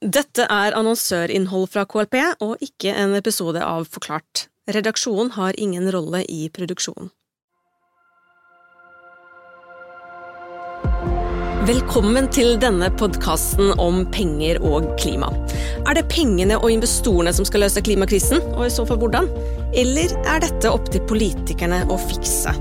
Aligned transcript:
Dette 0.00 0.46
er 0.48 0.72
annonsørinnhold 0.72 1.66
fra 1.74 1.82
KLP 1.84 2.14
og 2.40 2.62
ikke 2.64 2.94
en 2.96 3.12
episode 3.18 3.60
av 3.60 3.84
Forklart. 3.84 4.46
Redaksjonen 4.64 5.34
har 5.34 5.58
ingen 5.60 5.90
rolle 5.92 6.22
i 6.24 6.46
produksjonen. 6.48 7.10
Velkommen 11.68 12.24
til 12.32 12.54
denne 12.56 12.86
podkasten 12.96 13.74
om 13.76 13.98
penger 14.14 14.56
og 14.64 14.86
klima. 14.96 15.28
Er 15.84 15.98
det 15.98 16.06
pengene 16.08 16.56
og 16.56 16.70
investorene 16.72 17.34
som 17.36 17.44
skal 17.44 17.60
løse 17.66 17.82
klimakrisen, 17.84 18.40
og 18.54 18.62
i 18.64 18.70
så 18.72 18.86
fall 18.88 18.96
hvordan? 19.02 19.28
Eller 19.76 20.14
er 20.24 20.40
dette 20.40 20.70
opp 20.72 20.88
til 20.88 21.04
politikerne 21.10 21.82
å 21.92 21.98
fikse? 22.00 22.54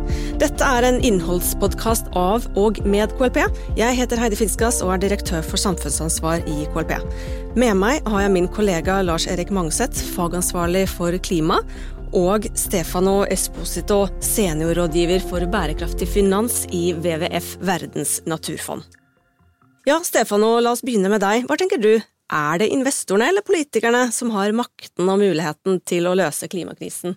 Dette 0.44 0.68
er 0.68 0.90
en 0.90 1.00
innholdspodkast 1.00 2.12
av 2.20 2.50
og 2.60 2.82
med 2.84 3.16
KLP. 3.16 3.40
Jeg 3.80 4.00
heter 4.02 4.20
Heidi 4.20 4.42
Finskas 4.42 4.82
og 4.84 4.92
er 4.98 5.06
direktør 5.06 5.48
for 5.48 5.64
samfunnsansvar 5.64 6.44
i 6.44 6.68
KLP. 6.76 6.98
Med 7.56 7.80
meg 7.80 8.04
har 8.04 8.26
jeg 8.26 8.36
min 8.36 8.52
kollega 8.52 9.00
Lars 9.08 9.30
Erik 9.32 9.56
Mangseth, 9.56 10.04
fagansvarlig 10.12 10.84
for 10.92 11.16
klima, 11.24 11.64
og 12.16 12.46
Stefano 12.58 13.26
Esposito, 13.30 14.08
seniorrådgiver 14.24 15.22
for 15.30 15.46
bærekraftig 15.52 16.08
finans 16.10 16.64
i 16.74 16.94
WWF 16.94 17.58
Verdens 17.62 18.20
naturfond. 18.26 18.84
Ja, 19.86 20.00
Stefano, 20.04 20.60
la 20.60 20.74
oss 20.76 20.84
begynne 20.86 21.12
med 21.12 21.22
deg. 21.24 21.46
Hva 21.50 21.58
tenker 21.58 21.82
du? 21.82 21.94
Er 22.30 22.60
det 22.62 22.70
investorene 22.74 23.30
eller 23.32 23.46
politikerne 23.46 24.10
som 24.14 24.34
har 24.36 24.54
makten 24.54 25.10
og 25.10 25.22
muligheten 25.22 25.80
til 25.86 26.10
å 26.10 26.16
løse 26.18 26.50
klimakrisen? 26.52 27.16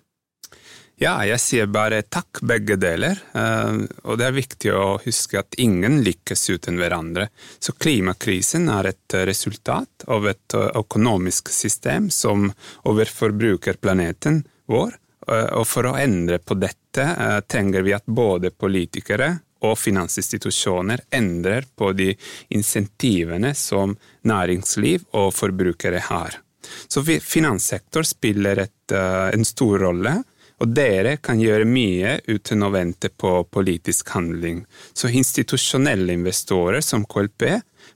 Ja, 1.01 1.17
jeg 1.25 1.41
sier 1.41 1.67
bare 1.73 2.03
takk 2.05 2.39
begge 2.45 2.77
deler, 2.77 3.17
eh, 3.33 3.77
og 4.05 4.17
det 4.21 4.27
er 4.27 4.35
viktig 4.37 4.71
å 4.77 4.99
huske 5.03 5.41
at 5.41 5.57
ingen 5.59 6.03
lykkes 6.05 6.45
uten 6.53 6.77
hverandre. 6.79 7.27
Så 7.59 7.73
klimakrisen 7.73 8.69
er 8.71 8.93
et 8.93 9.17
resultat 9.25 10.05
av 10.07 10.29
et 10.29 10.57
økonomisk 10.63 11.49
system 11.51 12.11
som 12.13 12.51
overforbruker 12.85 13.81
planeten 13.81 14.43
vår, 14.69 14.93
eh, 15.27 15.49
og 15.57 15.67
for 15.67 15.89
å 15.89 15.97
endre 15.99 16.39
på 16.39 16.57
dette 16.59 17.03
eh, 17.03 17.39
trenger 17.47 17.85
vi 17.85 17.95
at 17.95 18.05
både 18.05 18.51
politikere 18.51 19.33
og 19.63 19.77
finansinstitusjoner 19.79 21.05
endrer 21.15 21.67
på 21.75 21.93
de 21.95 22.11
insentivene 22.55 23.53
som 23.55 23.95
næringsliv 24.27 25.07
og 25.15 25.31
forbrukere 25.35 26.01
har. 26.09 26.39
Så 26.87 27.03
finanssektor 27.03 28.03
spiller 28.07 28.65
et, 28.65 28.91
eh, 28.91 29.29
en 29.33 29.45
stor 29.45 29.79
rolle, 29.79 30.17
og 30.63 30.71
dere 30.71 31.17
kan 31.19 31.41
gjøre 31.43 31.67
mye 31.67 32.17
uten 32.29 32.63
å 32.63 32.71
vente 32.71 33.09
på 33.11 33.35
politisk 33.51 34.13
handling. 34.15 34.63
Så 34.95 35.11
institusjonelle 35.11 36.15
investorer 36.15 36.79
som 36.81 37.03
KLP 37.03 37.49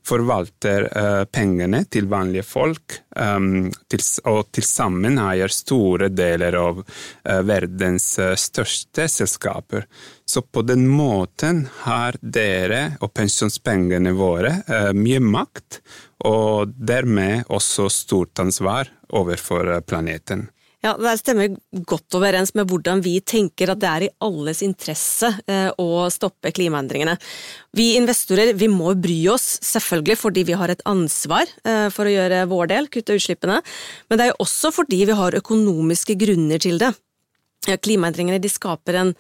forvalter 0.07 0.87
uh, 0.91 1.23
pengene 1.31 1.85
til 1.91 2.09
vanlige 2.11 2.43
folk, 2.47 2.97
um, 3.15 3.69
til, 3.87 4.03
og 4.27 4.49
til 4.55 4.67
sammen 4.67 5.19
eier 5.23 5.51
store 5.51 6.09
deler 6.11 6.57
av 6.59 6.81
uh, 6.83 7.39
verdens 7.47 8.09
uh, 8.19 8.33
største 8.35 9.07
selskaper. 9.11 9.87
Så 10.27 10.43
på 10.43 10.63
den 10.67 10.83
måten 10.91 11.65
har 11.85 12.19
dere 12.19 12.97
og 12.99 13.13
pensjonspengene 13.15 14.11
våre 14.11 14.57
mye 14.91 15.21
makt, 15.23 15.79
og 16.27 16.73
dermed 16.75 17.47
også 17.47 17.87
stort 17.93 18.43
ansvar 18.43 18.91
overfor 19.15 19.71
planeten. 19.87 20.49
Ja, 20.85 20.93
Det 20.93 21.15
stemmer 21.17 21.55
godt 21.89 22.15
overens 22.19 22.53
med 22.53 22.69
hvordan 22.69 23.01
vi 23.01 23.15
tenker 23.25 23.71
at 23.73 23.79
det 23.81 23.89
er 23.89 24.03
i 24.05 24.11
alles 24.21 24.61
interesse 24.61 25.31
eh, 25.49 25.71
å 25.81 26.05
stoppe 26.13 26.51
klimaendringene. 26.53 27.15
Vi 27.73 27.95
investorer 27.97 28.53
vi 28.53 28.69
må 28.69 28.93
bry 28.93 29.17
oss, 29.33 29.57
selvfølgelig 29.65 30.19
fordi 30.21 30.45
vi 30.51 30.57
har 30.59 30.69
et 30.69 30.85
ansvar 30.85 31.49
eh, 31.65 31.89
for 31.93 32.05
å 32.05 32.13
gjøre 32.13 32.45
vår 32.51 32.71
del, 32.75 32.91
kutte 32.93 33.17
utslippene, 33.17 33.57
men 34.07 34.19
det 34.19 34.27
er 34.27 34.33
jo 34.35 34.45
også 34.45 34.71
fordi 34.75 35.01
vi 35.09 35.17
har 35.17 35.39
økonomiske 35.41 36.17
grunner 36.21 36.61
til 36.61 36.77
det. 36.83 36.93
Klimaendringene 37.67 38.39
de 38.39 38.51
skaper 38.51 39.01
en 39.01 39.15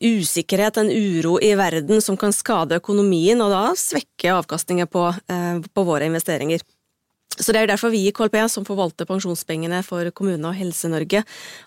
usikkerhet, 0.00 0.80
en 0.80 0.90
uro 0.90 1.36
i 1.44 1.52
verden 1.58 2.00
som 2.02 2.16
kan 2.16 2.32
skade 2.32 2.80
økonomien, 2.80 3.40
og 3.44 3.52
da 3.52 3.66
svekke 3.78 4.32
avkastningen 4.32 4.88
på, 4.88 5.10
eh, 5.28 5.60
på 5.60 5.84
våre 5.84 6.08
investeringer. 6.08 6.64
Så 7.34 7.50
Det 7.50 7.58
er 7.58 7.66
jo 7.66 7.72
derfor 7.72 7.90
vi 7.90 8.04
i 8.06 8.12
KLP, 8.14 8.36
som 8.50 8.66
forvalter 8.66 9.08
pensjonspengene 9.08 9.82
for 9.82 10.06
Kommune- 10.14 10.46
og 10.46 10.54
Helse-Norge, 10.54 11.24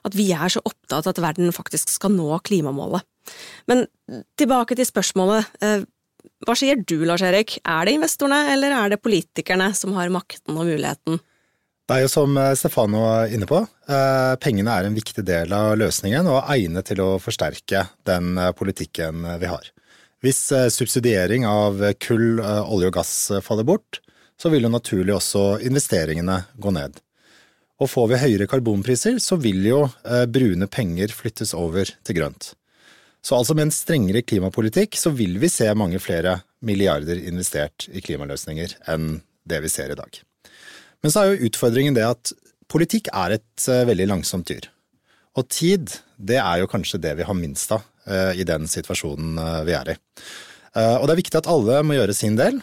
at 0.08 0.16
vi 0.16 0.32
er 0.32 0.48
så 0.48 0.64
opptatt 0.64 1.10
av 1.10 1.16
at 1.16 1.22
verden 1.22 1.52
faktisk 1.52 1.92
skal 1.92 2.14
nå 2.16 2.30
klimamålet. 2.48 3.04
Men 3.68 3.88
tilbake 4.40 4.78
til 4.78 4.88
spørsmålet. 4.88 5.50
Eh, 5.62 5.84
hva 6.48 6.56
sier 6.56 6.80
du, 6.80 7.02
Lars 7.08 7.24
Erik? 7.26 7.58
Er 7.66 7.88
det 7.88 7.98
investorene, 7.98 8.54
eller 8.54 8.76
er 8.78 8.94
det 8.94 9.02
politikerne 9.04 9.74
som 9.76 9.96
har 9.98 10.14
makten 10.14 10.56
og 10.56 10.70
muligheten? 10.70 11.20
Det 11.88 11.96
er 11.96 12.04
jo 12.06 12.12
som 12.12 12.40
eh, 12.40 12.56
Stefano 12.56 13.04
er 13.10 13.36
inne 13.36 13.48
på, 13.50 13.60
eh, 13.92 14.34
pengene 14.44 14.72
er 14.72 14.88
en 14.88 14.96
viktig 14.96 15.24
del 15.28 15.52
av 15.56 15.76
løsningen 15.80 16.32
og 16.32 16.48
egnet 16.56 16.88
til 16.94 17.04
å 17.04 17.16
forsterke 17.20 17.90
den 18.08 18.40
politikken 18.56 19.28
vi 19.42 19.52
har. 19.52 19.72
Hvis 20.24 20.48
subsidiering 20.74 21.44
av 21.46 21.78
kull, 22.02 22.40
olje 22.42 22.88
og 22.90 22.96
gass 22.96 23.12
faller 23.46 23.68
bort, 23.68 24.00
så 24.38 24.52
vil 24.54 24.68
jo 24.68 24.72
naturlig 24.72 25.16
også 25.16 25.44
investeringene 25.66 26.44
gå 26.62 26.74
ned. 26.76 27.00
Og 27.82 27.90
får 27.92 28.08
vi 28.12 28.22
høyere 28.22 28.48
karbonpriser, 28.50 29.20
så 29.22 29.38
vil 29.42 29.66
jo 29.66 29.84
eh, 29.86 30.26
brune 30.30 30.70
penger 30.70 31.14
flyttes 31.14 31.54
over 31.58 31.90
til 32.06 32.18
grønt. 32.18 32.54
Så 33.22 33.38
altså 33.38 33.58
med 33.58 33.68
en 33.68 33.76
strengere 33.76 34.24
klimapolitikk 34.26 34.98
så 34.98 35.12
vil 35.14 35.36
vi 35.42 35.50
se 35.52 35.68
mange 35.78 36.00
flere 36.02 36.40
milliarder 36.66 37.20
investert 37.20 37.88
i 37.92 38.02
klimaløsninger 38.02 38.78
enn 38.90 39.20
det 39.48 39.62
vi 39.66 39.72
ser 39.72 39.94
i 39.94 39.98
dag. 39.98 40.22
Men 41.04 41.14
så 41.14 41.22
er 41.22 41.34
jo 41.34 41.50
utfordringen 41.50 41.98
det 41.98 42.06
at 42.08 42.34
politikk 42.72 43.12
er 43.14 43.38
et 43.38 43.70
eh, 43.70 43.86
veldig 43.90 44.10
langsomt 44.14 44.50
dyr. 44.50 44.70
Og 45.38 45.46
tid, 45.54 45.92
det 46.18 46.40
er 46.42 46.64
jo 46.64 46.70
kanskje 46.72 47.02
det 47.02 47.14
vi 47.20 47.28
har 47.28 47.38
minst 47.38 47.74
av 47.76 47.86
eh, 48.10 48.42
i 48.42 48.48
den 48.48 48.66
situasjonen 48.70 49.38
vi 49.68 49.78
er 49.78 49.94
i. 49.94 50.00
Og 50.78 51.08
det 51.08 51.14
er 51.14 51.18
viktig 51.18 51.38
at 51.40 51.48
alle 51.50 51.80
må 51.82 51.96
gjøre 51.96 52.14
sin 52.14 52.36
del, 52.38 52.60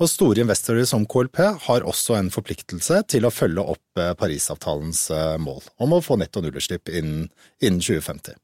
og 0.00 0.10
store 0.10 0.42
investorer 0.42 0.86
som 0.88 1.04
KLP 1.06 1.40
har 1.66 1.86
også 1.86 2.16
en 2.18 2.30
forpliktelse 2.34 3.02
til 3.10 3.26
å 3.26 3.32
følge 3.34 3.62
opp 3.74 4.00
eh, 4.00 4.14
Parisavtalens 4.18 5.06
eh, 5.14 5.36
mål 5.42 5.62
om 5.84 5.94
å 5.94 6.02
få 6.04 6.18
netto 6.18 6.42
nullutslipp 6.42 6.90
innen, 6.90 7.28
innen 7.62 7.82
2050. 7.82 8.34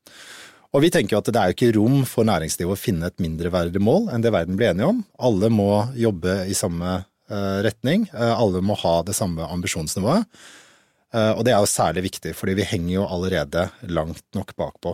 Og 0.71 0.85
vi 0.85 0.93
tenker 0.95 1.17
jo 1.17 1.21
at 1.23 1.31
det 1.35 1.41
er 1.41 1.55
ikke 1.55 1.73
rom 1.75 2.05
for 2.07 2.29
næringslivet 2.29 2.77
å 2.77 2.79
finne 2.79 3.11
et 3.11 3.19
mindreverdig 3.23 3.83
mål 3.83 4.13
enn 4.15 4.23
det 4.23 4.31
verden 4.35 4.59
blir 4.59 4.71
enige 4.71 4.93
om. 4.93 5.03
Alle 5.19 5.51
må 5.51 5.71
jobbe 5.99 6.45
i 6.47 6.55
samme 6.55 7.01
eh, 7.01 7.59
retning, 7.67 8.07
alle 8.15 8.63
må 8.63 8.79
ha 8.85 9.01
det 9.07 9.19
samme 9.19 9.49
ambisjonsnivået. 9.51 10.29
Og 11.11 11.41
det 11.43 11.51
er 11.51 11.59
jo 11.59 11.67
særlig 11.67 12.05
viktig, 12.05 12.37
fordi 12.39 12.53
vi 12.55 12.67
henger 12.71 12.93
jo 12.93 13.07
allerede 13.11 13.65
langt 13.91 14.23
nok 14.37 14.53
bakpå 14.55 14.93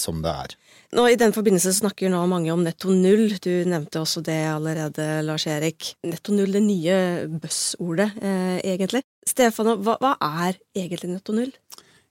som 0.00 0.22
det 0.24 0.32
er. 0.32 0.54
Nå, 0.90 1.04
I 1.06 1.18
den 1.18 1.30
forbindelse 1.30 1.70
snakker 1.76 2.10
nå 2.10 2.24
mange 2.26 2.50
om 2.50 2.64
netto 2.66 2.90
null. 2.90 3.28
Du 3.38 3.50
nevnte 3.68 4.00
også 4.00 4.24
det 4.26 4.40
allerede, 4.50 5.20
Lars 5.22 5.46
Erik. 5.46 5.92
Netto 6.02 6.34
null, 6.34 6.50
det 6.50 6.64
nye 6.64 6.96
buzzordet, 7.30 8.16
eh, 8.18 8.56
egentlig. 8.72 9.04
Stefano, 9.26 9.76
hva, 9.78 9.94
hva 10.02 10.16
er 10.42 10.58
egentlig 10.74 11.12
netto 11.12 11.36
null? 11.36 11.52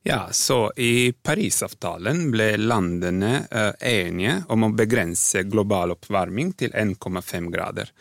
Ja, 0.07 0.29
så 0.31 0.69
I 0.79 1.11
Parisavtalen 1.11 2.29
ble 2.31 2.53
landene 2.55 3.33
uh, 3.51 3.73
enige 3.83 4.37
om 4.47 4.63
å 4.63 4.71
begrense 4.71 5.43
global 5.43 5.91
oppvarming 5.97 6.53
til 6.61 6.71
1,5 6.71 7.49
grader. 7.51 7.91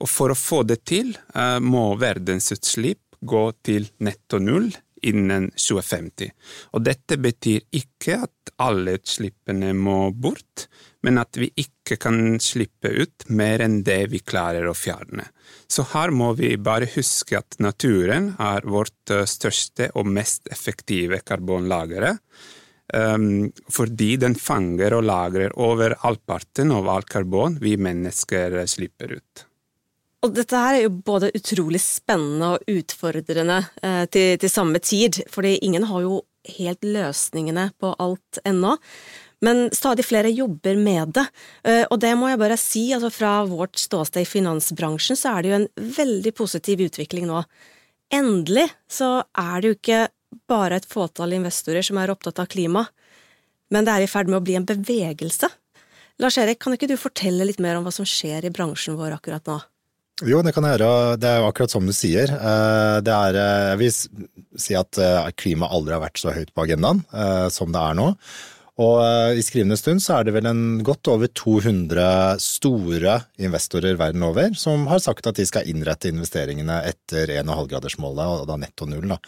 Og 0.00 0.08
For 0.08 0.32
å 0.32 0.38
få 0.38 0.62
det 0.64 0.80
til 0.88 1.12
må 1.60 1.84
verdensutslipp 2.00 3.20
gå 3.20 3.44
til 3.62 3.84
netto 4.00 4.40
null 4.42 4.72
innen 5.06 5.50
2050. 5.56 6.30
Og 6.72 6.84
dette 6.86 7.18
betyr 7.20 7.64
ikke 7.74 8.22
at 8.26 8.52
alle 8.62 8.96
utslippene 8.98 9.72
må 9.76 10.12
bort, 10.14 10.66
men 11.02 11.18
at 11.18 11.38
vi 11.38 11.50
ikke 11.58 11.98
kan 12.00 12.38
slippe 12.42 12.92
ut 13.02 13.26
mer 13.34 13.64
enn 13.64 13.80
det 13.86 14.00
vi 14.12 14.22
klarer 14.22 14.68
å 14.70 14.76
fjerne. 14.76 15.26
Så 15.66 15.84
her 15.92 16.12
må 16.14 16.32
vi 16.38 16.54
bare 16.60 16.90
huske 16.94 17.40
at 17.40 17.58
naturen 17.62 18.32
er 18.42 18.66
vårt 18.68 19.12
eh, 19.12 19.26
største 19.28 19.90
og 19.98 20.10
mest 20.10 20.50
effektive 20.52 21.22
karbonlagre, 21.26 22.16
um, 22.94 23.48
fordi 23.72 24.14
den 24.20 24.36
fanger 24.38 24.98
og 24.98 25.06
lagrer 25.08 25.56
over 25.60 25.96
halvparten 26.04 26.74
av 26.76 26.90
all 26.92 27.08
karbon 27.08 27.58
vi 27.62 27.78
mennesker 27.80 28.62
slipper 28.70 29.18
ut. 29.18 29.46
Og 30.22 30.34
dette 30.36 30.58
her 30.58 30.76
er 30.76 30.84
jo 30.84 30.92
både 31.02 31.32
utrolig 31.34 31.80
spennende 31.82 32.52
og 32.54 32.70
utfordrende 32.70 33.58
eh, 33.82 34.04
til, 34.06 34.36
til, 34.38 34.50
samme 34.50 34.78
tid, 34.78 35.18
fordi 35.30 35.56
ingen 35.66 35.88
har 35.90 36.04
jo 36.04 36.20
helt 36.58 36.86
løsningene 36.86 37.72
på 37.82 37.90
alt 38.02 38.38
ennå. 38.46 38.76
Men 39.42 39.64
stadig 39.74 40.04
flere 40.06 40.30
jobber 40.30 40.78
med 40.78 41.16
det, 41.18 41.24
eh, 41.66 41.82
og 41.90 41.98
det 42.04 42.12
må 42.18 42.30
jeg 42.30 42.38
bare 42.38 42.58
si, 42.60 42.84
altså 42.94 43.10
fra 43.10 43.32
vårt 43.50 43.80
ståsted 43.82 44.22
i 44.22 44.30
finansbransjen 44.30 45.18
så 45.18 45.34
er 45.34 45.42
det 45.42 45.50
jo 45.50 45.58
en 45.58 45.94
veldig 45.98 46.34
positiv 46.38 46.84
utvikling 46.86 47.26
nå. 47.26 47.42
Endelig 48.14 48.68
så 48.86 49.24
er 49.34 49.56
det 49.58 49.72
jo 49.72 49.78
ikke 49.80 50.04
bare 50.48 50.78
et 50.78 50.86
fåtall 50.86 51.34
investorer 51.34 51.82
som 51.82 51.98
er 51.98 52.14
opptatt 52.14 52.38
av 52.38 52.46
klima, 52.52 52.86
men 53.74 53.88
det 53.88 53.96
er 53.96 54.06
i 54.06 54.10
ferd 54.10 54.30
med 54.30 54.38
å 54.38 54.46
bli 54.46 54.54
en 54.60 54.68
bevegelse. 54.68 55.50
Lars 56.22 56.38
Erik, 56.38 56.62
kan 56.62 56.76
ikke 56.76 56.86
du 56.86 56.94
fortelle 57.00 57.48
litt 57.48 57.58
mer 57.58 57.74
om 57.80 57.88
hva 57.88 57.90
som 57.90 58.06
skjer 58.06 58.46
i 58.46 58.54
bransjen 58.54 58.94
vår 59.00 59.16
akkurat 59.16 59.50
nå? 59.50 59.58
Jo, 60.20 60.42
det 60.44 60.52
kan 60.54 60.66
jeg 60.68 60.76
gjøre. 60.76 61.16
Det 61.18 61.28
er 61.30 61.40
jo 61.40 61.48
akkurat 61.48 61.72
som 61.72 61.86
du 61.88 61.94
sier. 61.96 62.30
Det 63.02 63.14
er, 63.16 63.38
jeg 63.72 63.78
vil 63.80 63.94
si 64.60 64.76
at 64.78 65.00
klima 65.40 65.70
aldri 65.72 65.96
har 65.96 66.02
vært 66.04 66.20
så 66.20 66.34
høyt 66.36 66.52
på 66.54 66.66
agendaen 66.66 67.00
som 67.50 67.72
det 67.74 67.80
er 67.80 67.96
nå. 67.98 68.10
Og 68.82 68.98
eh, 69.04 69.38
i 69.38 69.44
skrivende 69.44 69.76
stund 69.78 70.02
så 70.02 70.18
er 70.18 70.26
det 70.26 70.34
vel 70.36 70.48
en 70.48 70.80
godt 70.84 71.10
over 71.12 71.30
200 71.30 72.40
store 72.42 73.18
investorer 73.42 73.98
verden 74.00 74.24
over 74.26 74.56
som 74.58 74.88
har 74.90 75.02
sagt 75.04 75.28
at 75.28 75.38
de 75.38 75.46
skal 75.48 75.68
innrette 75.70 76.10
investeringene 76.10 76.80
etter 76.88 77.30
1,5-gradersmålet, 77.40 78.42
og 78.42 78.48
da 78.50 78.58
netto 78.60 78.88
null. 78.88 79.06
Da. 79.12 79.18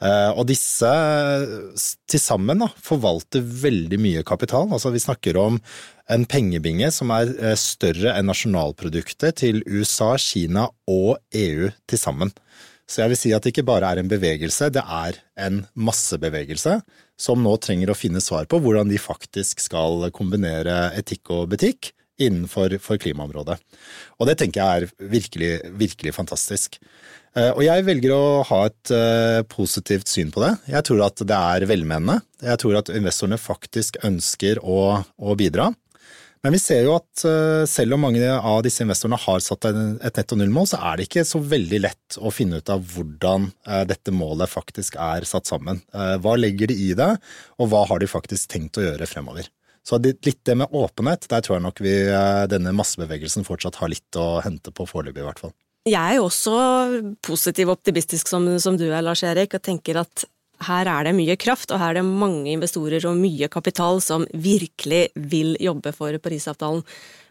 Eh, 0.00 0.30
og 0.32 0.46
disse 0.48 0.90
til 2.10 2.22
sammen 2.22 2.66
forvalter 2.80 3.44
veldig 3.44 4.00
mye 4.00 4.26
kapital. 4.26 4.68
Altså 4.72 4.92
vi 4.94 5.02
snakker 5.02 5.38
om 5.40 5.60
en 6.10 6.26
pengebinge 6.26 6.90
som 6.94 7.12
er 7.14 7.32
eh, 7.38 7.58
større 7.58 8.16
enn 8.16 8.30
nasjonalproduktet 8.30 9.40
til 9.44 9.62
USA, 9.68 10.14
Kina 10.20 10.66
og 10.90 11.20
EU 11.36 11.70
til 11.88 12.00
sammen. 12.00 12.34
Så 12.90 13.04
jeg 13.04 13.12
vil 13.12 13.20
si 13.20 13.30
at 13.30 13.44
det 13.44 13.52
ikke 13.52 13.68
bare 13.68 13.92
er 13.92 14.00
en 14.00 14.10
bevegelse, 14.10 14.72
det 14.74 14.82
er 14.82 15.20
en 15.38 15.62
massebevegelse 15.78 16.80
som 17.20 17.42
nå 17.44 17.54
trenger 17.60 17.92
å 17.92 17.98
finne 17.98 18.22
svar 18.24 18.48
på 18.50 18.60
hvordan 18.62 18.90
de 18.90 19.00
faktisk 19.00 19.60
skal 19.66 20.08
kombinere 20.16 20.88
etikk 20.98 21.32
og 21.36 21.50
butikk 21.52 21.92
innenfor 22.20 22.76
klimaområdet. 23.00 23.56
Og 24.20 24.28
det 24.28 24.36
tenker 24.40 24.60
jeg 24.60 24.82
er 24.84 25.08
virkelig, 25.12 25.52
virkelig 25.80 26.12
fantastisk. 26.16 26.76
Eh, 27.36 27.52
og 27.54 27.62
jeg 27.64 27.86
velger 27.86 28.12
å 28.12 28.24
ha 28.48 28.60
et 28.68 28.92
eh, 28.94 29.40
positivt 29.48 30.10
syn 30.10 30.32
på 30.34 30.42
det. 30.44 30.52
Jeg 30.72 30.84
tror 30.88 31.04
at 31.06 31.22
det 31.22 31.38
er 31.54 31.68
velmenende. 31.70 32.18
Jeg 32.42 32.60
tror 32.62 32.80
at 32.80 32.92
investorene 32.92 33.40
faktisk 33.40 34.00
ønsker 34.06 34.60
å, 34.60 34.80
å 35.00 35.38
bidra. 35.38 35.70
Men 36.40 36.54
vi 36.56 36.58
ser 36.62 36.86
jo 36.86 36.94
at 36.96 37.22
eh, 37.28 37.66
selv 37.68 37.98
om 37.98 38.06
mange 38.06 38.24
av 38.24 38.62
disse 38.64 38.80
investorene 38.80 39.18
har 39.20 39.42
satt 39.44 39.66
et 39.68 40.16
netto 40.16 40.38
null-mål, 40.40 40.70
så 40.70 40.78
er 40.88 40.96
det 40.96 41.08
ikke 41.08 41.24
så 41.28 41.40
veldig 41.44 41.80
lett 41.84 42.16
å 42.16 42.32
finne 42.32 42.62
ut 42.62 42.72
av 42.72 42.80
hvordan 42.94 43.50
eh, 43.68 43.82
dette 43.90 44.14
målet 44.16 44.48
faktisk 44.48 44.96
er 44.96 45.26
satt 45.28 45.50
sammen. 45.50 45.82
Eh, 45.92 46.16
hva 46.24 46.38
legger 46.40 46.72
de 46.72 46.78
i 46.80 46.94
det, 46.96 47.10
og 47.60 47.72
hva 47.72 47.84
har 47.90 48.00
de 48.00 48.08
faktisk 48.08 48.54
tenkt 48.54 48.80
å 48.80 48.86
gjøre 48.86 49.08
fremover? 49.10 49.52
Så 49.84 50.00
litt 50.00 50.40
det 50.48 50.56
med 50.60 50.72
åpenhet, 50.76 51.28
der 51.28 51.44
tror 51.44 51.58
jeg 51.58 51.64
nok 51.64 51.80
vi, 51.84 51.92
denne 52.52 52.72
massebevegelsen 52.76 53.46
fortsatt 53.48 53.78
har 53.80 53.88
litt 53.88 54.16
å 54.20 54.42
hente 54.44 54.72
på 54.76 54.84
foreløpig, 54.88 55.22
i 55.22 55.24
hvert 55.24 55.40
fall. 55.40 55.54
Jeg 55.88 55.96
er 55.96 56.18
jo 56.18 56.26
også 56.26 56.56
positiv 57.24 57.70
og 57.70 57.78
optimistisk 57.78 58.28
som, 58.28 58.44
som 58.60 58.76
du 58.76 58.90
er, 58.90 59.00
Lars 59.04 59.24
Erik, 59.24 59.56
og 59.56 59.64
tenker 59.64 60.02
at 60.02 60.26
her 60.66 60.88
er 60.90 61.08
det 61.08 61.14
mye 61.16 61.36
kraft, 61.40 61.70
og 61.72 61.80
her 61.80 61.94
er 61.94 62.00
det 62.00 62.06
mange 62.08 62.52
investorer 62.52 63.04
og 63.08 63.18
mye 63.18 63.48
kapital 63.52 64.00
som 64.04 64.26
virkelig 64.32 65.08
vil 65.30 65.56
jobbe 65.60 65.92
for 65.96 66.16
Parisavtalen. 66.22 66.84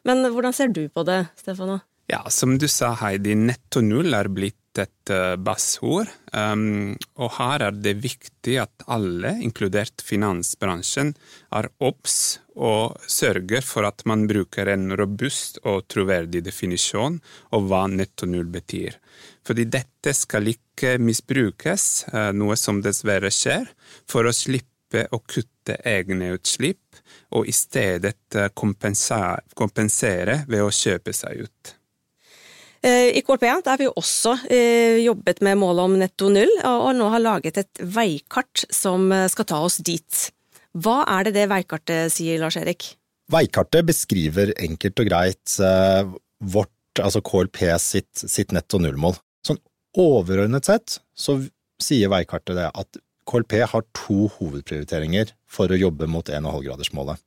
Men 0.07 0.25
hvordan 0.33 0.55
ser 0.55 0.73
du 0.73 0.87
på 0.89 1.05
det, 1.07 1.25
Stefano? 1.39 1.79
Ja, 2.09 2.23
som 2.33 2.57
du 2.57 2.65
sa 2.71 2.95
Heidi, 2.97 3.35
netto 3.37 3.83
null 3.85 4.15
er 4.17 4.31
blitt 4.33 4.57
et 4.83 5.11
uh, 5.13 5.35
bassord. 5.39 6.09
Og 6.29 7.29
her 7.39 7.63
er 7.65 7.73
det 7.73 7.95
viktig 8.03 8.55
at 8.61 8.83
alle, 8.91 9.31
inkludert 9.43 10.03
finansbransjen, 10.05 11.15
er 11.55 11.69
obs 11.81 12.39
og 12.59 12.99
sørger 13.09 13.65
for 13.65 13.87
at 13.87 14.03
man 14.09 14.27
bruker 14.29 14.69
en 14.73 14.91
robust 14.99 15.61
og 15.63 15.87
troverdig 15.89 16.43
definisjon 16.45 17.19
av 17.55 17.65
hva 17.69 17.85
netto 17.91 18.29
null 18.29 18.49
betyr. 18.51 18.99
Fordi 19.47 19.65
dette 19.71 20.13
skal 20.13 20.51
ikke 20.51 20.97
misbrukes, 21.01 21.87
uh, 22.13 22.29
noe 22.35 22.57
som 22.59 22.83
dessverre 22.85 23.31
skjer, 23.33 23.71
for 24.09 24.27
å 24.27 24.35
slippe 24.35 25.07
å 25.13 25.21
kutte 25.25 25.79
egne 25.85 26.33
utslipp, 26.35 27.01
og 27.35 27.49
i 27.49 27.55
stedet 27.55 28.37
uh, 28.37 28.49
kompensere 28.53 30.43
ved 30.49 30.65
å 30.65 30.71
kjøpe 30.73 31.13
seg 31.15 31.45
ut. 31.45 31.78
Eh, 32.81 33.17
I 33.17 33.21
KLP 33.25 33.43
har 33.65 33.77
vi 33.79 33.89
også 33.89 34.37
eh, 34.47 35.01
jobbet 35.03 35.41
med 35.43 35.59
målet 35.59 35.83
om 35.83 35.97
netto 35.99 36.29
null, 36.31 36.51
og 36.63 36.93
nå 36.95 37.09
har 37.11 37.23
laget 37.23 37.59
et 37.59 37.81
veikart 37.83 38.63
som 38.71 39.09
eh, 39.11 39.27
skal 39.31 39.47
ta 39.49 39.59
oss 39.65 39.79
dit. 39.83 40.29
Hva 40.79 41.01
er 41.17 41.27
det 41.27 41.35
det 41.35 41.49
veikartet 41.51 42.13
sier, 42.13 42.39
Lars 42.39 42.55
Erik? 42.59 42.93
Veikartet 43.29 43.87
beskriver 43.89 44.53
enkelt 44.57 45.01
og 45.01 45.09
greit 45.09 45.57
vårt, 46.39 47.01
altså 47.01 47.21
KLP 47.25 47.59
sitt, 47.81 48.23
sitt 48.23 48.53
netto 48.55 48.79
null-mål. 48.81 49.17
Sånn 49.45 49.59
overordnet 49.99 50.69
sett 50.69 50.99
så 51.13 51.37
sier 51.81 52.09
veikartet 52.13 52.57
det 52.57 52.69
at 52.69 53.01
KLP 53.29 53.55
har 53.71 53.85
to 53.93 54.27
hovedprioriteringer 54.37 55.33
for 55.49 55.71
å 55.71 55.77
jobbe 55.77 56.07
mot 56.09 56.29
1,5-gradersmålet. 56.29 57.21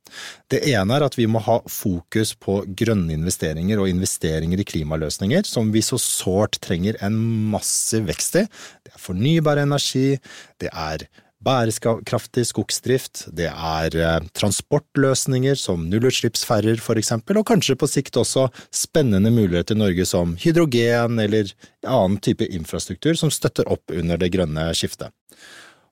Det 0.51 0.61
ene 0.73 0.97
er 0.97 1.05
at 1.07 1.17
vi 1.19 1.27
må 1.31 1.41
ha 1.43 1.59
fokus 1.69 2.33
på 2.39 2.61
grønne 2.67 3.15
investeringer 3.15 3.81
og 3.81 3.91
investeringer 3.91 4.59
i 4.59 4.67
klimaløsninger, 4.67 5.47
som 5.47 5.71
vi 5.73 5.83
så 5.85 5.99
sårt 6.01 6.59
trenger 6.63 6.99
en 7.03 7.17
massiv 7.53 8.07
vekst 8.11 8.39
i. 8.43 8.47
Det 8.83 8.95
er 8.95 9.05
fornybar 9.07 9.63
energi, 9.63 10.17
det 10.63 10.71
er 10.71 11.07
bærekraftig 11.43 12.45
skogsdrift, 12.47 13.25
det 13.35 13.49
er 13.51 13.97
eh, 13.99 14.27
transportløsninger 14.37 15.57
som 15.59 15.87
nullutslippsferjer 15.91 16.79
for 16.83 16.99
eksempel, 16.99 17.39
og 17.39 17.47
kanskje 17.49 17.75
på 17.79 17.89
sikt 17.89 18.19
også 18.21 18.47
spennende 18.73 19.31
muligheter 19.33 19.75
i 19.75 19.81
Norge 19.81 20.07
som 20.07 20.37
hydrogen 20.39 21.19
eller 21.23 21.51
annen 21.83 22.19
type 22.23 22.47
infrastruktur 22.47 23.19
som 23.19 23.33
støtter 23.33 23.67
opp 23.71 23.91
under 23.91 24.21
det 24.21 24.31
grønne 24.35 24.69
skiftet. 24.77 25.11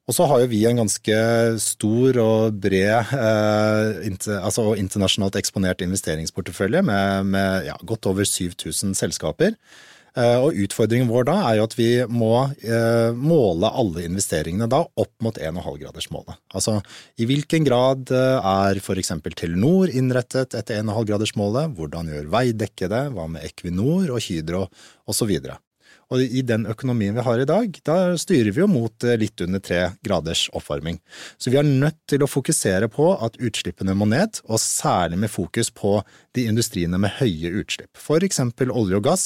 Og 0.09 0.17
så 0.17 0.25
har 0.27 0.41
jo 0.41 0.49
vi 0.51 0.63
en 0.65 0.81
ganske 0.81 1.17
stor 1.61 2.17
og 2.23 2.57
bred 2.63 3.13
eh, 3.15 4.01
inter, 4.09 4.41
altså 4.41 4.71
internasjonalt 4.79 5.37
eksponert 5.39 5.83
investeringsportefølje 5.85 6.81
med, 6.83 7.31
med 7.35 7.69
ja, 7.69 7.77
godt 7.87 8.09
over 8.09 8.27
7000 8.27 8.97
selskaper. 8.97 9.55
Eh, 10.11 10.37
og 10.43 10.57
utfordringen 10.59 11.07
vår 11.07 11.29
da 11.29 11.37
er 11.47 11.57
jo 11.57 11.65
at 11.69 11.75
vi 11.77 11.89
må 12.11 12.33
eh, 12.59 13.15
måle 13.15 13.69
alle 13.79 14.03
investeringene 14.09 14.67
da 14.71 14.81
opp 14.83 15.13
mot 15.23 15.37
1,5-gradersmålet. 15.39 16.41
Altså 16.51 16.81
i 17.15 17.27
hvilken 17.29 17.63
grad 17.67 18.11
eh, 18.11 18.51
er 18.51 18.81
f.eks. 18.81 19.13
Telenor 19.39 19.93
innrettet 19.93 20.57
etter 20.57 20.81
1,5-gradersmålet, 20.81 21.71
hvordan 21.77 22.11
gjør 22.11 22.31
Veidekke 22.33 22.91
det, 22.91 23.05
hva 23.15 23.29
med 23.31 23.47
Equinor 23.47 24.11
og 24.11 24.25
Hydro 24.25 24.65
osv. 25.07 25.31
Og 25.31 25.53
i 26.19 26.41
den 26.43 26.65
økonomien 26.67 27.15
vi 27.15 27.23
har 27.23 27.39
i 27.39 27.47
dag, 27.47 27.77
da 27.87 28.17
styrer 28.19 28.51
vi 28.51 28.63
jo 28.63 28.67
mot 28.67 29.05
eh, 29.07 29.17
litt 29.19 29.41
under 29.43 29.61
tre 29.63 29.81
graders 30.03 30.47
oppvarming. 30.57 30.99
Så 31.37 31.53
vi 31.53 31.59
er 31.61 31.67
nødt 31.67 31.99
til 32.11 32.23
å 32.23 32.29
fokusere 32.29 32.89
på 32.91 33.13
at 33.15 33.39
utslippene 33.39 33.95
må 33.95 34.09
ned, 34.11 34.41
og 34.47 34.59
særlig 34.59 35.21
med 35.23 35.31
fokus 35.31 35.71
på 35.71 35.99
de 36.35 36.47
industriene 36.51 36.99
med 37.01 37.15
høye 37.21 37.53
utslipp. 37.61 37.93
For 37.95 38.23
eksempel 38.25 38.73
olje 38.73 38.99
og 38.99 39.07
gass, 39.07 39.25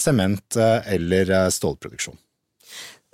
sement 0.00 0.58
eh, 0.58 0.80
eller 0.96 1.30
eh, 1.30 1.52
stålproduksjon. 1.54 2.18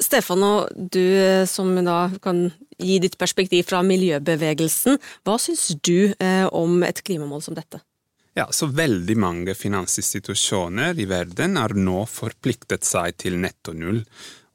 Stefano, 0.01 0.65
du 0.73 1.45
som 1.45 1.75
da 1.85 2.07
kan 2.25 2.47
gi 2.81 2.97
ditt 3.05 3.19
perspektiv 3.21 3.67
fra 3.69 3.83
miljøbevegelsen, 3.85 4.97
hva 5.29 5.37
syns 5.37 5.67
du 5.85 6.15
om 6.57 6.81
et 6.87 7.03
klimamål 7.05 7.45
som 7.45 7.59
dette? 7.59 7.83
Ja, 8.41 8.47
så 8.51 8.67
veldig 8.67 9.17
mange 9.21 9.55
finansinstitusjoner 9.55 11.01
i 11.01 11.05
verden 11.05 11.59
har 11.61 11.75
nå 11.77 12.07
forpliktet 12.09 12.87
seg 12.89 13.19
til 13.21 13.35
netto 13.37 13.75
null. 13.77 13.99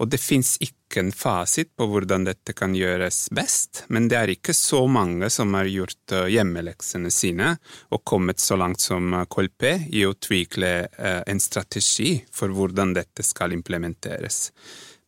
Og 0.01 0.09
det 0.09 0.17
fins 0.17 0.55
ikke 0.57 1.03
en 1.03 1.11
fasit 1.13 1.69
på 1.77 1.85
hvordan 1.91 2.25
dette 2.25 2.55
kan 2.57 2.73
gjøres 2.73 3.27
best, 3.37 3.83
men 3.93 4.07
det 4.09 4.17
er 4.17 4.33
ikke 4.33 4.55
så 4.57 4.81
mange 4.89 5.29
som 5.29 5.53
har 5.53 5.69
gjort 5.69 6.15
eh, 6.17 6.31
hjemmeleksene 6.33 7.13
sine 7.13 7.51
og 7.93 8.01
kommet 8.09 8.41
så 8.41 8.57
langt 8.57 8.81
som 8.81 9.13
eh, 9.13 9.27
KLP 9.29 9.67
i 9.93 10.01
å 10.07 10.15
utvikle 10.15 10.73
eh, 10.89 11.21
en 11.21 11.43
strategi 11.45 12.17
for 12.33 12.57
hvordan 12.57 12.97
dette 12.97 13.21
skal 13.27 13.53
implementeres. 13.53 14.47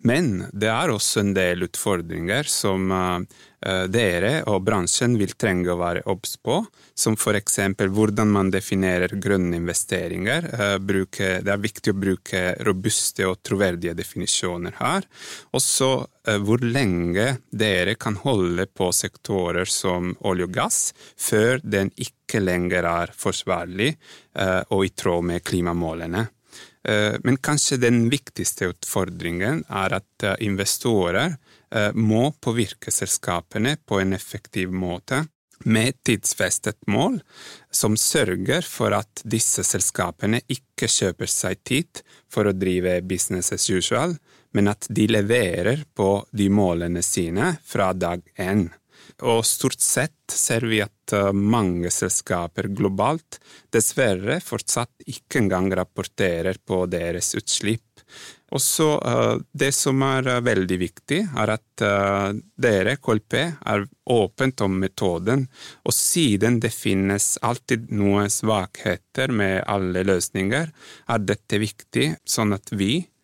Men 0.06 0.46
det 0.54 0.70
er 0.70 0.92
også 0.94 1.24
en 1.24 1.32
del 1.34 1.66
utfordringer 1.66 2.46
som 2.52 2.92
uh, 2.94 3.18
dere 3.90 4.44
og 4.46 4.62
bransjen 4.68 5.16
vil 5.18 5.34
trenge 5.34 5.72
å 5.74 5.80
være 5.80 6.04
obs 6.12 6.36
på, 6.38 6.60
som 6.94 7.18
eksempel 7.18 7.90
hvordan 7.90 8.30
man 8.30 8.52
definerer 8.54 9.16
grønne 9.18 9.58
investeringer. 9.58 10.46
Uh, 10.54 10.78
det 10.78 11.50
er 11.50 11.64
viktig 11.64 11.96
å 11.96 11.98
bruke 11.98 12.44
robuste 12.68 13.26
og 13.26 13.42
troverdige 13.42 13.98
definisjoner 13.98 14.78
her. 14.78 15.10
Også 15.58 15.90
hvor 16.44 16.60
lenge 16.60 17.38
dere 17.56 17.96
kan 17.96 18.18
holde 18.20 18.68
på 18.68 18.92
sektorer 18.94 19.66
som 19.66 20.12
olje 20.28 20.46
og 20.46 20.54
gass 20.54 20.80
før 21.16 21.62
den 21.64 21.90
ikke 21.96 22.42
lenger 22.44 22.84
er 22.84 23.14
forsvarlig 23.16 23.94
og 24.68 24.84
i 24.84 24.92
tråd 24.92 25.24
med 25.30 25.46
klimamålene. 25.48 26.26
Eh, 26.84 27.16
men 27.24 27.38
kanskje 27.38 27.80
den 27.82 28.06
viktigste 28.10 28.72
utfordringen 28.74 29.64
er 29.70 29.98
at 30.00 30.24
eh, 30.24 30.38
investorer 30.46 31.38
eh, 31.72 31.92
må 31.94 32.30
påvirke 32.42 32.94
selskapene 32.94 33.78
på 33.86 34.02
en 34.02 34.14
effektiv 34.18 34.72
måte 34.72 35.24
med 35.66 35.98
tidsfestet 36.06 36.78
mål 36.88 37.20
som 37.74 37.98
sørger 37.98 38.62
for 38.62 38.94
at 38.96 39.24
disse 39.26 39.66
selskapene 39.66 40.44
ikke 40.48 40.90
kjøper 40.90 41.32
seg 41.32 41.64
tid 41.66 42.04
for 42.32 42.48
å 42.48 42.56
drive 42.56 43.00
business 43.02 43.52
as 43.56 43.66
usual, 43.70 44.14
men 44.54 44.70
at 44.72 44.88
de 44.90 45.08
leverer 45.10 45.84
på 45.98 46.12
de 46.32 46.50
målene 46.54 47.02
sine 47.04 47.56
fra 47.66 47.92
dag 47.94 48.22
én. 48.38 48.68
Og 49.26 49.46
stort 49.46 49.82
sett 49.82 50.34
ser 50.34 50.68
vi 50.70 50.82
at 50.84 51.14
eh, 51.16 51.32
mange 51.34 51.90
selskaper 51.94 52.70
globalt 52.78 53.40
dessverre 53.74 54.40
fortsatt 54.44 55.08
ikke 55.10 55.42
engang 55.42 55.72
rapporterer 55.76 56.60
på 56.62 56.84
deres 56.92 57.34
utslipp. 57.40 58.04
Og 58.54 58.62
så 58.64 58.90
eh, 59.02 59.34
Det 59.52 59.72
som 59.76 60.04
er 60.06 60.30
veldig 60.46 60.78
viktig, 60.84 61.20
er 61.34 61.54
at 61.58 61.86
dere, 62.58 62.96
KLP, 63.02 63.34
er 63.42 63.88
åpent 64.14 64.62
om 64.66 64.78
metoden, 64.82 65.48
og 65.86 65.94
siden 65.94 66.62
det 66.64 66.72
finnes 66.74 67.36
alltid 67.42 67.92
noen 67.92 68.32
svakheter 68.32 69.34
med 69.34 69.64
alle 69.68 70.06
løsninger, 70.08 70.72
er 71.10 71.28
dette 71.28 71.60
viktig, 71.62 72.08
sånn 72.26 72.56
at 72.58 72.72
vi 72.72 73.02
Eh, 73.02 73.17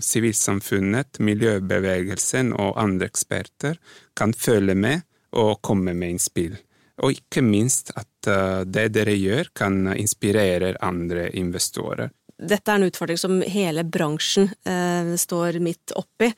sivilsamfunnet, 0.00 1.18
miljøbevegelsen 1.20 2.52
og 2.56 2.78
andre 2.80 3.10
eksperter 3.10 3.76
kan 4.16 4.32
følge 4.32 4.74
med 4.74 5.04
og 5.36 5.60
komme 5.62 5.94
med 5.94 6.14
innspill. 6.14 6.56
Og 7.02 7.16
ikke 7.16 7.42
minst 7.42 7.90
at 7.98 8.28
eh, 8.30 8.60
det 8.66 8.90
dere 8.94 9.16
gjør, 9.18 9.50
kan 9.56 9.88
inspirere 9.96 10.76
andre 10.84 11.28
investorer. 11.34 12.12
Dette 12.34 12.70
er 12.70 12.80
en 12.80 12.88
utfordring 12.88 13.18
som 13.18 13.40
hele 13.46 13.84
bransjen 13.86 14.48
eh, 14.66 15.14
står 15.18 15.58
midt 15.62 15.94
oppi. 15.98 16.30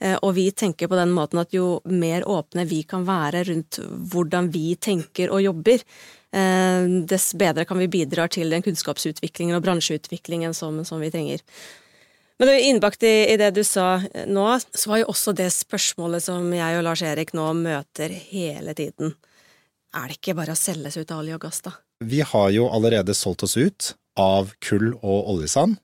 Eh, 0.00 0.16
og 0.22 0.34
vi 0.36 0.46
tenker 0.52 0.88
på 0.88 0.96
den 0.96 1.12
måten 1.16 1.40
at 1.42 1.52
jo 1.56 1.80
mer 1.88 2.24
åpne 2.28 2.66
vi 2.68 2.82
kan 2.88 3.04
være 3.08 3.44
rundt 3.48 3.80
hvordan 4.12 4.50
vi 4.54 4.76
tenker 4.80 5.32
og 5.34 5.42
jobber, 5.44 5.84
eh, 6.32 6.88
dess 7.08 7.32
bedre 7.36 7.66
kan 7.68 7.80
vi 7.80 7.90
bidra 7.92 8.28
til 8.32 8.52
den 8.52 8.64
kunnskapsutviklingen 8.64 9.56
og 9.58 9.64
bransjeutviklingen 9.66 10.56
som, 10.56 10.84
som 10.88 11.04
vi 11.04 11.12
trenger. 11.12 11.44
Men 12.38 12.52
innbakt 12.54 13.02
i, 13.02 13.32
i, 13.32 13.36
det 13.36 13.50
du 13.56 13.64
sa 13.66 13.98
nå, 14.26 14.46
så 14.74 14.90
var 14.92 15.00
jo 15.00 15.08
også 15.10 15.34
det 15.34 15.48
spørsmålet 15.50 16.22
som 16.22 16.46
jeg 16.54 16.78
og 16.78 16.84
Lars 16.86 17.02
Erik 17.02 17.32
nå 17.34 17.48
møter 17.58 18.14
hele 18.14 18.74
tiden. 18.78 19.16
Er 19.96 20.06
det 20.06 20.20
ikke 20.20 20.36
bare 20.38 20.54
å 20.54 20.58
selge 20.58 20.92
seg 20.94 21.06
ut 21.06 21.14
av 21.14 21.22
olje 21.24 21.38
og 21.38 21.42
gass, 21.42 21.60
da? 21.64 21.74
Vi 22.04 22.20
har 22.22 22.50
jo 22.54 22.68
allerede 22.70 23.16
solgt 23.16 23.42
oss 23.42 23.56
ut 23.58 23.92
av 24.18 24.52
kull 24.62 24.92
og 25.00 25.32
oljesand, 25.34 25.80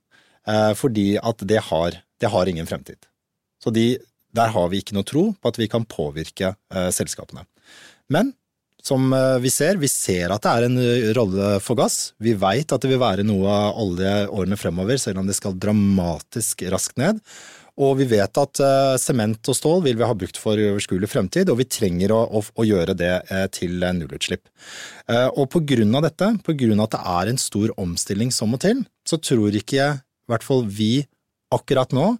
eh, 0.46 0.70
fordi 0.78 1.16
at 1.18 1.42
det 1.42 1.58
har, 1.72 1.98
det 2.22 2.30
har 2.30 2.50
ingen 2.50 2.70
fremtid. 2.70 3.00
Så 3.62 3.74
de, 3.74 3.96
der 4.34 4.54
har 4.54 4.70
vi 4.70 4.82
ikke 4.82 4.94
noe 4.94 5.08
tro 5.08 5.32
på 5.34 5.50
at 5.50 5.58
vi 5.58 5.70
kan 5.72 5.86
påvirke 5.90 6.54
eh, 6.54 6.90
selskapene. 6.94 7.46
Men 8.12 8.34
som 8.84 9.12
eh, 9.12 9.38
vi 9.40 9.50
ser. 9.52 9.80
Vi 9.80 9.90
ser 9.90 10.32
at 10.34 10.44
det 10.44 10.52
er 10.52 10.68
en 10.68 10.78
eh, 10.82 11.10
rolle 11.16 11.56
for 11.64 11.78
gass. 11.78 12.12
Vi 12.22 12.36
veit 12.38 12.72
at 12.72 12.84
det 12.84 12.92
vil 12.92 13.02
være 13.02 13.26
noe 13.26 13.50
av 13.50 13.82
olje 13.82 14.14
årene 14.28 14.58
fremover, 14.60 15.00
selv 15.00 15.22
om 15.22 15.28
det 15.28 15.36
skal 15.38 15.56
dramatisk 15.58 16.66
raskt 16.72 17.00
ned. 17.00 17.22
Og 17.74 17.96
vi 17.98 18.04
vet 18.06 18.38
at 18.38 18.60
uh, 18.62 18.94
sement 19.02 19.48
og 19.50 19.56
stål 19.58 19.80
vil 19.82 19.96
vi 19.98 20.06
ha 20.06 20.14
brukt 20.14 20.36
for 20.38 20.60
overskuelig 20.62 21.08
fremtid, 21.10 21.48
og 21.50 21.58
vi 21.58 21.66
trenger 21.66 22.12
å, 22.14 22.20
å, 22.38 22.42
å 22.62 22.66
gjøre 22.68 22.94
det 22.94 23.16
til 23.56 23.82
nullutslipp. 23.82 24.44
Og 25.34 25.48
på 25.50 25.64
grunn 25.72 25.98
av 25.98 26.04
dette, 26.06 26.28
på 26.46 26.54
grunn 26.60 26.78
av 26.78 26.86
at 26.86 26.94
det 26.94 27.00
er 27.16 27.32
en 27.32 27.42
stor 27.42 27.72
omstilling 27.82 28.30
som 28.30 28.54
må 28.54 28.60
til, 28.62 28.84
så 29.02 29.18
tror 29.18 29.58
ikke 29.58 29.88
i 29.98 30.30
hvert 30.30 30.46
fall 30.46 30.62
vi 30.70 31.02
akkurat 31.50 31.90
nå, 31.98 32.12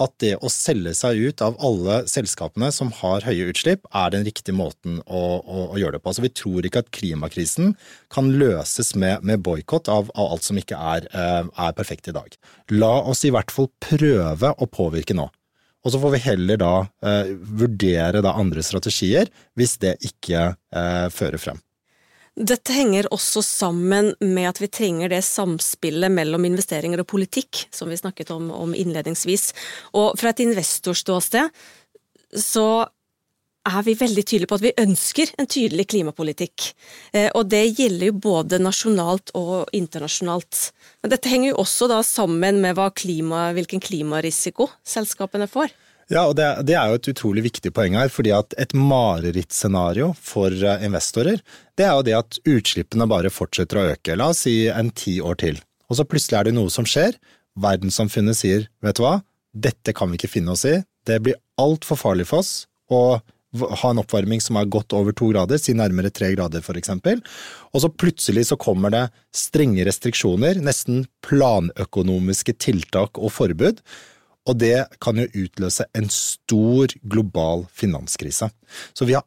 at 0.00 0.14
det 0.22 0.36
å 0.40 0.48
selge 0.52 0.94
seg 0.96 1.18
ut 1.20 1.42
av 1.44 1.58
alle 1.60 2.02
selskapene 2.08 2.70
som 2.72 2.92
har 3.02 3.26
høye 3.26 3.50
utslipp, 3.52 3.84
er 3.92 4.14
den 4.14 4.24
riktige 4.24 4.56
måten 4.56 5.00
å, 5.04 5.22
å, 5.40 5.66
å 5.74 5.80
gjøre 5.80 5.98
det 5.98 6.02
på. 6.02 6.12
Altså, 6.12 6.24
vi 6.24 6.32
tror 6.32 6.66
ikke 6.66 6.84
at 6.84 6.92
klimakrisen 6.96 7.74
kan 8.12 8.30
løses 8.40 8.94
med, 8.96 9.24
med 9.26 9.44
boikott 9.44 9.90
av, 9.92 10.08
av, 10.16 10.32
alt 10.32 10.48
som 10.48 10.58
ikke 10.60 10.78
er, 10.78 11.08
eh, 11.12 11.42
er, 11.44 11.76
perfekt 11.76 12.08
i 12.08 12.16
dag. 12.16 12.32
La 12.72 12.94
oss 13.12 13.24
i 13.28 13.32
hvert 13.34 13.52
fall 13.52 13.68
prøve 13.84 14.54
å 14.56 14.70
påvirke 14.70 15.16
nå. 15.18 15.28
Og 15.82 15.92
så 15.92 15.98
får 15.98 16.14
vi 16.14 16.24
heller 16.28 16.60
da 16.62 16.72
eh, 17.04 17.34
vurdere 17.34 18.22
da 18.24 18.36
andre 18.38 18.62
strategier 18.64 19.28
hvis 19.58 19.76
det 19.82 19.96
ikke 20.06 20.52
eh, 20.54 21.06
fører 21.12 21.42
frem. 21.42 21.60
Dette 22.32 22.72
henger 22.72 23.10
også 23.12 23.42
sammen 23.44 24.14
med 24.24 24.48
at 24.48 24.60
vi 24.62 24.70
trenger 24.72 25.12
det 25.12 25.20
samspillet 25.26 26.12
mellom 26.14 26.46
investeringer 26.48 27.02
og 27.02 27.10
politikk, 27.12 27.66
som 27.74 27.92
vi 27.92 27.98
snakket 28.00 28.32
om, 28.32 28.48
om 28.56 28.72
innledningsvis. 28.72 29.50
Og 30.00 30.16
fra 30.20 30.32
et 30.32 30.40
investorståsted 30.46 31.52
så 32.40 32.66
er 33.68 33.84
vi 33.86 33.94
veldig 33.94 34.24
tydelige 34.26 34.50
på 34.50 34.56
at 34.58 34.64
vi 34.64 34.72
ønsker 34.80 35.34
en 35.38 35.46
tydelig 35.46 35.86
klimapolitikk. 35.92 36.72
Eh, 37.12 37.28
og 37.36 37.50
det 37.52 37.62
gjelder 37.76 38.08
jo 38.08 38.16
både 38.24 38.58
nasjonalt 38.62 39.30
og 39.38 39.68
internasjonalt. 39.76 40.72
Men 41.04 41.12
dette 41.12 41.30
henger 41.30 41.52
jo 41.52 41.60
også 41.62 41.90
da 41.92 42.00
sammen 42.06 42.58
med 42.64 42.80
klima, 42.98 43.50
hvilken 43.54 43.84
klimarisiko 43.84 44.70
selskapene 44.82 45.46
får. 45.46 45.70
Ja, 46.10 46.24
og 46.26 46.36
det, 46.36 46.46
det, 46.68 46.74
er 46.76 46.90
jo 46.90 46.98
et 46.98 47.10
utrolig 47.12 47.44
viktig 47.46 47.72
poeng 47.74 47.94
her, 47.96 48.10
fordi 48.12 48.32
at 48.34 48.56
et 48.60 48.74
marerittscenario 48.76 50.10
for 50.18 50.50
eh, 50.52 50.86
investorer, 50.86 51.42
det 51.78 51.86
er 51.86 51.94
jo 51.94 52.06
det 52.08 52.16
at 52.18 52.40
utslippene 52.48 53.08
bare 53.10 53.32
fortsetter 53.32 53.78
å 53.78 53.86
øke, 53.94 54.16
la 54.18 54.32
oss 54.32 54.44
si 54.46 54.56
en 54.68 54.90
ti 54.90 55.18
år 55.22 55.38
til. 55.44 55.60
Og 55.88 55.98
så 55.98 56.08
plutselig 56.08 56.40
er 56.40 56.48
det 56.48 56.56
noe 56.56 56.72
som 56.72 56.88
skjer, 56.88 57.16
verdenssamfunnet 57.62 58.38
sier 58.38 58.66
vet 58.84 58.98
du 58.98 59.04
hva, 59.04 59.20
dette 59.52 59.92
kan 59.96 60.10
vi 60.10 60.18
ikke 60.18 60.32
finne 60.32 60.56
oss 60.56 60.64
i, 60.68 60.78
det 61.06 61.20
blir 61.24 61.38
altfor 61.60 61.98
farlig 62.00 62.26
for 62.30 62.40
oss 62.40 62.52
å 62.92 63.20
ha 63.52 63.90
en 63.90 64.00
oppvarming 64.00 64.40
som 64.40 64.56
er 64.56 64.70
godt 64.72 64.94
over 64.96 65.12
to 65.16 65.28
grader, 65.28 65.60
si 65.60 65.74
nærmere 65.76 66.12
tre 66.14 66.30
grader 66.32 66.64
for 66.64 66.78
eksempel, 66.80 67.20
og 67.72 67.84
så 67.84 67.90
plutselig 67.92 68.46
så 68.48 68.56
kommer 68.60 68.92
det 68.94 69.02
strenge 69.36 69.84
restriksjoner, 69.84 70.60
nesten 70.64 71.04
planøkonomiske 71.26 72.56
tiltak 72.62 73.20
og 73.20 73.34
forbud, 73.34 73.82
og 74.48 74.58
det 74.58 74.76
kan 75.02 75.20
jo 75.20 75.28
utløse 75.44 75.86
en 75.98 76.08
stor 76.12 76.94
global 77.02 77.66
finanskrise. 77.72 78.50
Så 78.92 79.06
vi 79.08 79.14
har 79.18 79.26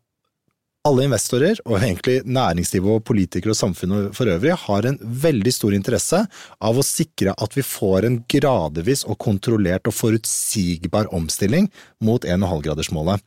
alle 0.85 1.07
investorer, 1.07 1.57
og 1.65 1.79
egentlig 1.79 2.19
næringslivet 2.29 2.99
og 2.99 3.05
politikere 3.07 3.55
og 3.55 3.57
samfunnet 3.57 4.11
for 4.13 4.29
øvrig, 4.29 4.53
har 4.67 4.85
en 4.85 4.99
veldig 5.01 5.53
stor 5.53 5.73
interesse 5.73 6.19
av 6.61 6.77
å 6.77 6.85
sikre 6.85 7.33
at 7.41 7.57
vi 7.57 7.65
får 7.65 8.05
en 8.05 8.19
gradvis 8.29 9.05
og 9.09 9.17
kontrollert 9.21 9.89
og 9.89 9.97
forutsigbar 9.97 11.09
omstilling 11.15 11.71
mot 12.05 12.21
1,5-gradersmålet. 12.25 13.23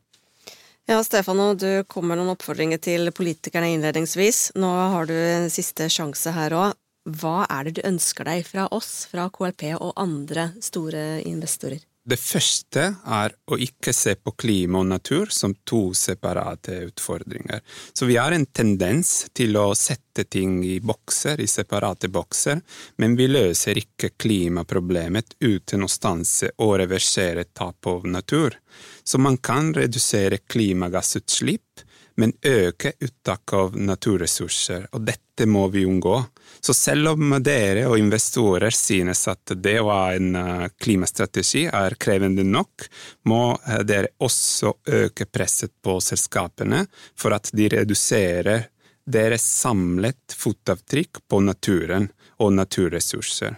Ja, 0.88 1.02
Stefano, 1.04 1.50
du 1.59 1.85
kommer 1.85 2.14
med 2.14 2.23
noen 2.23 2.33
oppfordringer 2.33 2.78
til 2.80 3.11
politikerne 3.12 3.75
innledningsvis. 3.75 4.54
Nå 4.57 4.71
har 4.95 5.11
du 5.11 5.12
en 5.18 5.50
siste 5.52 5.90
sjanse 5.92 6.33
her 6.33 6.54
òg. 6.57 6.78
Hva 7.09 7.47
er 7.49 7.65
det 7.65 7.79
du 7.79 7.87
ønsker 7.88 8.29
deg 8.29 8.45
fra 8.45 8.67
oss, 8.75 9.07
fra 9.09 9.31
KLP 9.33 9.71
og 9.79 9.95
andre 9.97 10.50
store 10.61 11.23
investorer? 11.25 11.81
Det 12.09 12.17
første 12.17 12.83
er 13.05 13.35
å 13.53 13.57
ikke 13.61 13.93
se 13.93 14.15
på 14.17 14.33
klima 14.41 14.81
og 14.81 14.87
natur 14.88 15.29
som 15.35 15.53
to 15.69 15.91
separate 15.97 16.79
utfordringer. 16.87 17.61
Så 17.93 18.09
vi 18.09 18.17
har 18.17 18.33
en 18.33 18.47
tendens 18.47 19.27
til 19.37 19.59
å 19.61 19.75
sette 19.77 20.25
ting 20.25 20.62
i 20.65 20.79
bokser, 20.81 21.41
i 21.41 21.49
separate 21.49 22.09
bokser, 22.09 22.62
men 22.97 23.17
vi 23.19 23.29
løser 23.29 23.81
ikke 23.81 24.15
klimaproblemet 24.17 25.37
uten 25.45 25.85
å 25.85 25.91
stanse 25.93 26.55
og 26.65 26.79
reversere 26.81 27.45
tap 27.53 27.91
av 27.93 28.09
natur. 28.09 28.57
Så 29.05 29.21
man 29.21 29.37
kan 29.37 29.75
redusere 29.77 30.41
klimagassutslipp, 30.49 31.85
men 32.19 32.33
øke 32.41 32.97
uttak 33.05 33.53
av 33.53 33.77
naturressurser, 33.77 34.88
og 34.97 35.05
dette 35.07 35.45
må 35.47 35.69
vi 35.71 35.85
unngå. 35.87 36.17
Så 36.61 36.75
selv 36.75 37.09
om 37.15 37.37
dere 37.43 37.87
og 37.88 37.99
investorer 38.00 38.75
synes 38.75 39.25
at 39.31 39.55
det 39.57 39.79
å 39.81 39.91
ha 39.93 40.15
en 40.17 40.35
eh, 40.38 40.65
klimastrategi 40.81 41.67
er 41.71 41.97
krevende 42.00 42.45
nok, 42.47 42.88
må 43.31 43.43
eh, 43.55 43.85
dere 43.87 44.15
også 44.25 44.75
øke 45.03 45.29
presset 45.31 45.75
på 45.83 45.99
selskapene 46.05 46.85
for 47.19 47.37
at 47.37 47.53
de 47.55 47.71
reduserer 47.77 48.69
deres 49.09 49.47
samlet 49.62 50.37
fotavtrykk 50.37 51.23
på 51.31 51.41
naturen 51.47 52.11
og 52.43 52.53
naturressurser. 52.59 53.57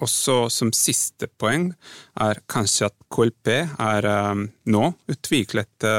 Og 0.00 0.06
så 0.06 0.36
som 0.52 0.70
siste 0.76 1.26
poeng 1.40 1.70
er 2.22 2.42
kanskje 2.50 2.90
at 2.90 2.98
KLP 3.10 3.54
har 3.78 4.10
eh, 4.10 4.42
nå 4.74 4.90
utviklet 5.10 5.90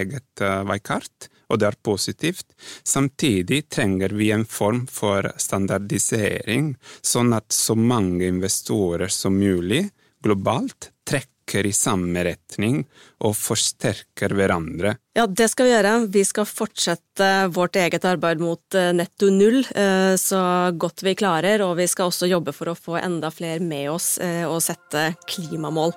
eget 0.00 0.48
veikart 0.66 1.30
og 1.50 1.60
det 1.60 1.70
er 1.70 1.78
positivt. 1.82 2.46
Samtidig 2.86 3.64
trenger 3.68 4.14
vi 4.16 4.30
en 4.34 4.46
form 4.46 4.86
for 4.90 5.26
standardisering, 5.36 6.74
sånn 7.02 7.34
at 7.36 7.50
så 7.52 7.76
mange 7.76 8.28
investorer 8.30 9.10
som 9.12 9.38
mulig 9.38 9.88
globalt 10.22 10.90
trekker 11.08 11.66
i 11.66 11.72
samme 11.74 12.22
retning 12.22 12.84
og 13.26 13.34
forsterker 13.34 14.34
hverandre. 14.38 14.94
Ja, 15.18 15.26
det 15.26 15.48
skal 15.50 15.66
vi 15.66 15.72
gjøre. 15.72 15.94
Vi 16.14 16.22
skal 16.28 16.46
fortsette 16.46 17.30
vårt 17.50 17.78
eget 17.80 18.06
arbeid 18.06 18.42
mot 18.42 18.78
eh, 18.78 18.92
netto 18.94 19.32
null 19.34 19.64
eh, 19.74 20.14
så 20.20 20.42
godt 20.70 21.02
vi 21.02 21.16
klarer, 21.18 21.66
og 21.66 21.76
vi 21.80 21.88
skal 21.90 22.12
også 22.12 22.30
jobbe 22.30 22.54
for 22.54 22.70
å 22.70 22.78
få 22.78 23.00
enda 23.02 23.32
flere 23.34 23.64
med 23.64 23.90
oss 23.90 24.12
eh, 24.22 24.44
og 24.46 24.62
sette 24.62 25.10
klimamål. 25.26 25.96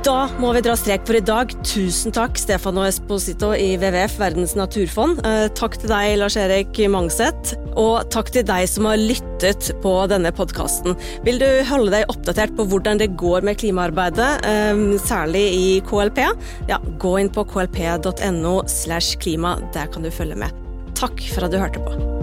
Da 0.00 0.30
må 0.40 0.54
vi 0.56 0.62
dra 0.64 0.72
strek 0.80 1.02
for 1.04 1.18
i 1.18 1.20
dag. 1.20 1.50
Tusen 1.66 2.14
takk, 2.16 2.38
Stefano 2.40 2.86
Esposito 2.88 3.50
i 3.52 3.74
WWF, 3.76 4.14
Verdens 4.22 4.54
naturfond. 4.56 5.20
Eh, 5.28 5.44
takk 5.58 5.76
til 5.82 5.92
deg, 5.92 6.14
Lars-Erik 6.22 6.80
Mangseth. 6.88 7.52
Og 7.76 8.08
takk 8.12 8.30
til 8.32 8.46
deg 8.48 8.64
som 8.70 8.88
har 8.88 8.96
lyttet 8.96 9.68
på 9.84 9.92
denne 10.08 10.32
podkasten. 10.32 10.96
Vil 11.26 11.42
du 11.42 11.48
holde 11.68 11.92
deg 11.92 12.08
oppdatert 12.08 12.56
på 12.56 12.64
hvordan 12.72 13.02
det 13.02 13.10
går 13.20 13.44
med 13.44 13.60
klimaarbeidet, 13.60 14.30
eh, 14.48 14.82
særlig 15.04 15.44
i 15.58 15.68
KLP? 15.84 16.24
Ja, 16.72 16.80
gå 16.80 17.18
inn 17.20 17.28
på 17.28 17.44
klp.no 17.44 18.62
slash 18.66 19.20
klima. 19.20 19.58
Der 19.76 19.92
kan 19.92 20.02
du 20.02 20.10
følge 20.10 20.40
med. 20.46 20.50
Takk 20.96 21.20
for 21.34 21.44
at 21.44 21.52
du 21.52 21.60
hørte 21.60 21.84
på. 21.84 22.19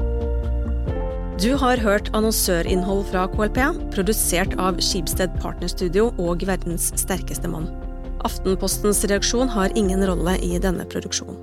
Du 1.38 1.52
har 1.54 1.78
hørt 1.78 2.08
annonsørinnhold 2.18 3.04
fra 3.12 3.28
KLP, 3.30 3.60
produsert 3.94 4.56
av 4.58 4.80
Skibsted 4.82 5.36
Partnerstudio 5.38 6.08
og 6.18 6.42
Verdens 6.50 6.88
sterkeste 6.98 7.52
mann. 7.52 7.68
Aftenpostens 8.26 9.04
redaksjon 9.06 9.52
har 9.54 9.76
ingen 9.78 10.02
rolle 10.10 10.34
i 10.42 10.58
denne 10.58 10.88
produksjonen. 10.90 11.38